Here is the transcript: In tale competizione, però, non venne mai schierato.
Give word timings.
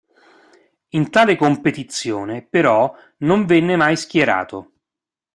In 0.95 1.11
tale 1.11 1.35
competizione, 1.35 2.41
però, 2.41 2.91
non 3.17 3.45
venne 3.45 3.75
mai 3.75 3.95
schierato. 3.95 4.71